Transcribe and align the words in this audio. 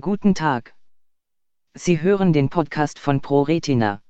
Guten 0.00 0.36
Tag. 0.36 0.76
Sie 1.74 2.00
hören 2.00 2.32
den 2.32 2.50
Podcast 2.50 3.00
von 3.00 3.20
ProRetina. 3.20 4.00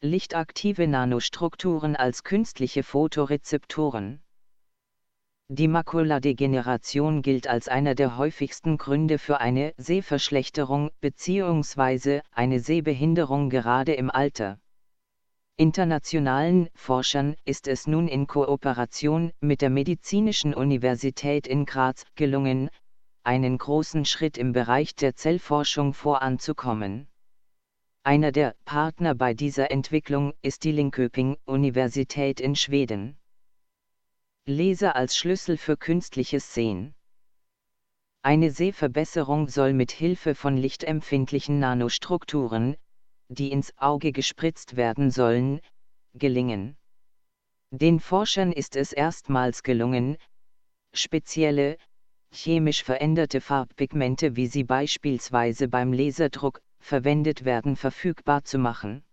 Lichtaktive 0.00 0.86
Nanostrukturen 0.86 1.96
als 1.96 2.22
künstliche 2.22 2.84
Photorezeptoren. 2.84 4.22
Die 5.48 5.66
Makuladegeneration 5.66 7.20
gilt 7.20 7.48
als 7.48 7.66
einer 7.66 7.96
der 7.96 8.16
häufigsten 8.16 8.78
Gründe 8.78 9.18
für 9.18 9.40
eine 9.40 9.74
Sehverschlechterung 9.78 10.92
bzw. 11.00 12.20
eine 12.30 12.60
Sehbehinderung 12.60 13.50
gerade 13.50 13.94
im 13.94 14.12
Alter. 14.12 14.60
Internationalen 15.56 16.68
Forschern 16.74 17.36
ist 17.44 17.68
es 17.68 17.86
nun 17.86 18.08
in 18.08 18.26
Kooperation 18.26 19.32
mit 19.40 19.62
der 19.62 19.70
Medizinischen 19.70 20.52
Universität 20.52 21.46
in 21.46 21.64
Graz 21.64 22.04
gelungen, 22.16 22.70
einen 23.22 23.56
großen 23.56 24.04
Schritt 24.04 24.36
im 24.36 24.50
Bereich 24.50 24.96
der 24.96 25.14
Zellforschung 25.14 25.94
voranzukommen. 25.94 27.06
Einer 28.02 28.32
der 28.32 28.56
Partner 28.64 29.14
bei 29.14 29.32
dieser 29.32 29.70
Entwicklung 29.70 30.32
ist 30.42 30.64
die 30.64 30.72
Linköping-Universität 30.72 32.40
in 32.40 32.56
Schweden. 32.56 33.16
Laser 34.46 34.96
als 34.96 35.16
Schlüssel 35.16 35.56
für 35.56 35.76
künstliches 35.76 36.52
Sehen. 36.52 36.96
Eine 38.22 38.50
Sehverbesserung 38.50 39.46
soll 39.46 39.72
mit 39.72 39.92
Hilfe 39.92 40.34
von 40.34 40.56
lichtempfindlichen 40.56 41.60
Nanostrukturen, 41.60 42.76
die 43.28 43.50
ins 43.52 43.76
Auge 43.78 44.12
gespritzt 44.12 44.76
werden 44.76 45.10
sollen, 45.10 45.60
gelingen. 46.14 46.76
Den 47.70 47.98
Forschern 48.00 48.52
ist 48.52 48.76
es 48.76 48.92
erstmals 48.92 49.62
gelungen, 49.62 50.16
spezielle, 50.92 51.76
chemisch 52.32 52.82
veränderte 52.82 53.40
Farbpigmente 53.40 54.36
wie 54.36 54.46
sie 54.46 54.64
beispielsweise 54.64 55.68
beim 55.68 55.92
Laserdruck 55.92 56.60
verwendet 56.78 57.44
werden 57.44 57.76
verfügbar 57.76 58.44
zu 58.44 58.58
machen. 58.58 59.04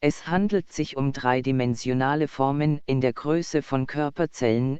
Es 0.00 0.26
handelt 0.26 0.70
sich 0.70 0.96
um 0.96 1.12
dreidimensionale 1.12 2.28
Formen 2.28 2.80
in 2.86 3.00
der 3.00 3.12
Größe 3.12 3.62
von 3.62 3.86
Körperzellen, 3.86 4.78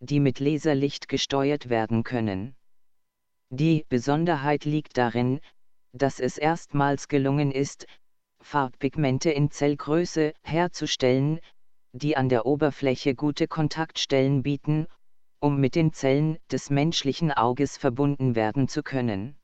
die 0.00 0.18
mit 0.18 0.40
Laserlicht 0.40 1.08
gesteuert 1.08 1.68
werden 1.68 2.04
können. 2.04 2.56
Die 3.50 3.84
Besonderheit 3.88 4.64
liegt 4.64 4.96
darin, 4.96 5.40
dass 5.92 6.20
es 6.20 6.38
erstmals 6.38 7.08
gelungen 7.08 7.52
ist, 7.52 7.86
Farbpigmente 8.40 9.30
in 9.30 9.50
Zellgröße 9.50 10.32
herzustellen, 10.42 11.40
die 11.92 12.16
an 12.16 12.28
der 12.28 12.46
Oberfläche 12.46 13.14
gute 13.14 13.46
Kontaktstellen 13.46 14.42
bieten, 14.42 14.86
um 15.40 15.60
mit 15.60 15.74
den 15.74 15.92
Zellen 15.92 16.38
des 16.50 16.70
menschlichen 16.70 17.32
Auges 17.32 17.76
verbunden 17.76 18.34
werden 18.34 18.68
zu 18.68 18.82
können. 18.82 19.36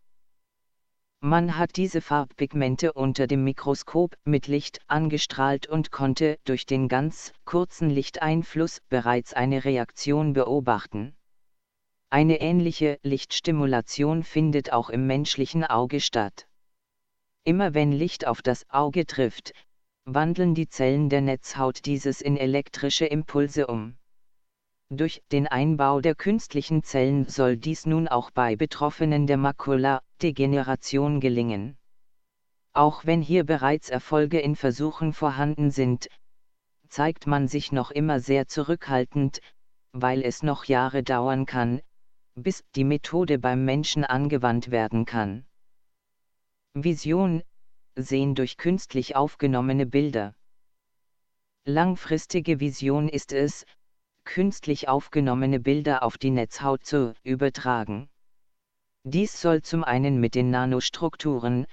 Man 1.20 1.58
hat 1.58 1.76
diese 1.76 2.00
Farbpigmente 2.00 2.92
unter 2.92 3.26
dem 3.26 3.42
Mikroskop 3.42 4.16
mit 4.24 4.46
Licht 4.46 4.78
angestrahlt 4.86 5.66
und 5.66 5.91
konnte 5.91 6.38
durch 6.44 6.64
den 6.64 6.86
ganz 6.86 7.32
kurzen 7.44 7.91
Lichteinfluss 7.91 8.80
bereits 8.88 9.34
eine 9.34 9.64
Reaktion 9.64 10.32
beobachten. 10.32 11.17
Eine 12.11 12.41
ähnliche 12.41 12.98
Lichtstimulation 13.03 14.23
findet 14.23 14.73
auch 14.73 14.89
im 14.89 15.06
menschlichen 15.06 15.62
Auge 15.62 16.01
statt. 16.01 16.47
Immer 17.45 17.75
wenn 17.75 17.92
Licht 17.92 18.27
auf 18.27 18.41
das 18.41 18.65
Auge 18.70 19.05
trifft, 19.05 19.53
wandeln 20.06 20.55
die 20.55 20.70
Zellen 20.70 21.11
der 21.11 21.20
Netzhaut 21.20 21.84
dieses 21.84 22.23
in 22.23 22.39
elektrische 22.39 23.05
Impulse 23.05 23.67
um. 23.67 23.98
Durch 24.89 25.23
den 25.33 25.47
Einbau 25.47 26.00
der 26.00 26.15
künstlichen 26.15 26.83
Zellen 26.83 27.27
soll 27.27 27.59
dies 27.59 27.84
nun 27.84 28.09
auch 28.09 28.31
bei 28.31 28.56
Betroffenen 28.56 29.27
der 29.27 29.37
Makula-Degeneration 29.37 31.20
gelingen. 31.20 31.77
Auch 32.72 33.05
wenn 33.05 33.21
hier 33.21 33.44
bereits 33.44 33.91
Erfolge 33.91 34.41
in 34.41 34.56
Versuchen 34.56 35.12
vorhanden 35.12 35.71
sind, 35.71 36.09
zeigt 36.88 37.27
man 37.27 37.49
sich 37.49 37.71
noch 37.71 37.91
immer 37.91 38.19
sehr 38.19 38.49
zurückhaltend, 38.49 39.41
weil 39.93 40.22
es 40.22 40.43
noch 40.43 40.65
Jahre 40.65 41.03
dauern 41.03 41.44
kann, 41.44 41.82
bis 42.43 42.65
die 42.76 42.84
Methode 42.84 43.38
beim 43.38 43.65
Menschen 43.65 44.04
angewandt 44.04 44.71
werden 44.71 45.04
kann. 45.04 45.44
Vision 46.75 47.43
Sehen 47.97 48.37
durch 48.37 48.56
künstlich 48.56 49.16
aufgenommene 49.16 49.84
Bilder. 49.84 50.37
Langfristige 51.65 52.60
Vision 52.60 53.09
ist 53.09 53.32
es, 53.32 53.66
künstlich 54.22 54.88
aufgenommene 54.88 55.59
Bilder 55.59 56.04
auf 56.04 56.16
die 56.16 56.31
Netzhaut 56.31 56.84
zu 56.84 57.15
übertragen. 57.25 58.09
Dies 59.03 59.41
soll 59.41 59.62
zum 59.62 59.82
einen 59.82 60.20
mit 60.20 60.34
den 60.37 60.50
Nanostrukturen, 60.50 61.66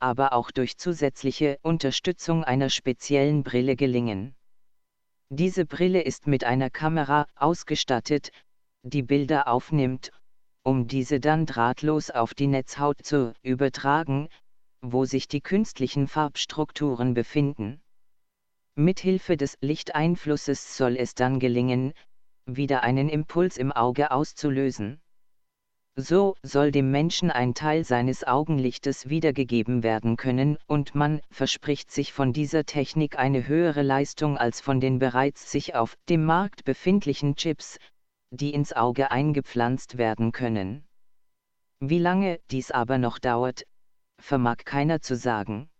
aber 0.00 0.32
auch 0.32 0.50
durch 0.50 0.78
zusätzliche 0.78 1.58
Unterstützung 1.62 2.42
einer 2.42 2.70
speziellen 2.70 3.42
Brille 3.42 3.76
gelingen. 3.76 4.34
Diese 5.28 5.66
Brille 5.66 6.02
ist 6.02 6.26
mit 6.26 6.44
einer 6.44 6.70
Kamera 6.70 7.26
ausgestattet, 7.36 8.32
die 8.82 9.02
Bilder 9.02 9.48
aufnimmt, 9.48 10.12
um 10.62 10.86
diese 10.86 11.20
dann 11.20 11.46
drahtlos 11.46 12.10
auf 12.10 12.34
die 12.34 12.46
Netzhaut 12.46 12.98
zu 13.02 13.34
übertragen, 13.42 14.28
wo 14.80 15.04
sich 15.04 15.28
die 15.28 15.40
künstlichen 15.40 16.06
Farbstrukturen 16.06 17.14
befinden. 17.14 17.80
Mithilfe 18.76 19.36
des 19.36 19.58
Lichteinflusses 19.60 20.76
soll 20.76 20.96
es 20.96 21.14
dann 21.14 21.40
gelingen, 21.40 21.92
wieder 22.46 22.82
einen 22.82 23.08
Impuls 23.08 23.56
im 23.56 23.72
Auge 23.72 24.10
auszulösen. 24.10 25.00
So 25.96 26.36
soll 26.44 26.70
dem 26.70 26.92
Menschen 26.92 27.32
ein 27.32 27.54
Teil 27.54 27.82
seines 27.84 28.24
Augenlichtes 28.24 29.08
wiedergegeben 29.08 29.82
werden 29.82 30.16
können 30.16 30.56
und 30.68 30.94
man 30.94 31.20
verspricht 31.28 31.90
sich 31.90 32.12
von 32.12 32.32
dieser 32.32 32.64
Technik 32.64 33.18
eine 33.18 33.48
höhere 33.48 33.82
Leistung 33.82 34.38
als 34.38 34.60
von 34.60 34.78
den 34.78 35.00
bereits 35.00 35.50
sich 35.50 35.74
auf 35.74 35.96
dem 36.08 36.24
Markt 36.24 36.64
befindlichen 36.64 37.34
Chips, 37.34 37.78
die 38.30 38.52
ins 38.52 38.72
Auge 38.72 39.10
eingepflanzt 39.10 39.98
werden 39.98 40.32
können. 40.32 40.86
Wie 41.80 41.98
lange 41.98 42.40
dies 42.50 42.70
aber 42.70 42.98
noch 42.98 43.18
dauert, 43.18 43.64
vermag 44.20 44.58
keiner 44.64 45.00
zu 45.00 45.16
sagen. 45.16 45.70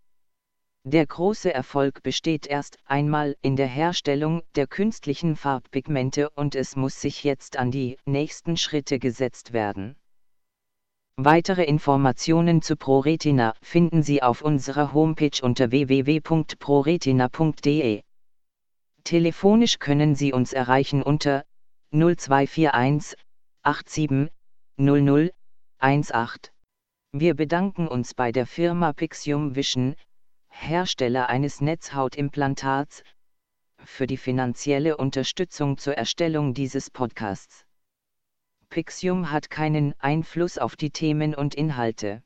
Der 0.85 1.07
große 1.07 1.53
Erfolg 1.53 2.03
besteht 2.03 2.47
erst 2.47 2.79
einmal 2.85 3.37
in 3.43 3.57
der 3.57 3.67
Herstellung 3.67 4.43
der 4.55 4.67
künstlichen 4.67 5.37
Farbpigmente 5.37 6.31
und 6.31 6.55
es 6.55 6.77
muss 6.77 6.99
sich 7.01 7.25
jetzt 7.25 7.59
an 7.59 7.71
die 7.71 7.99
nächsten 8.07 8.57
Schritte 8.57 8.99
gesetzt 8.99 9.53
werden. 9.53 9.97
Weitere 11.17 11.65
Informationen 11.65 12.63
zu 12.63 12.77
ProRetina 12.77 13.55
finden 13.61 14.03
Sie 14.03 14.23
auf 14.23 14.41
unserer 14.41 14.93
Homepage 14.93 15.43
unter 15.43 15.73
www.proretina.de. 15.73 18.03
Telefonisch 19.03 19.79
können 19.81 20.15
Sie 20.15 20.33
uns 20.33 20.53
erreichen 20.53 21.03
unter 21.03 21.45
0241 21.91 23.17
87 23.65 24.31
00 24.77 25.31
18. 25.81 26.51
Wir 27.13 27.35
bedanken 27.35 27.89
uns 27.89 28.13
bei 28.13 28.31
der 28.31 28.47
Firma 28.47 28.93
Pixium 28.93 29.57
Vision, 29.57 29.97
Hersteller 30.49 31.31
eines 31.31 31.63
Netzhautimplantats, 31.63 33.03
für 33.83 34.07
die 34.07 34.19
finanzielle 34.19 34.99
Unterstützung 34.99 35.79
zur 35.79 35.95
Erstellung 35.95 36.53
dieses 36.53 36.91
Podcasts. 36.91 37.65
Pixium 38.69 39.31
hat 39.31 39.49
keinen 39.49 39.95
Einfluss 39.99 40.59
auf 40.59 40.77
die 40.77 40.91
Themen 40.91 41.35
und 41.35 41.55
Inhalte. 41.55 42.23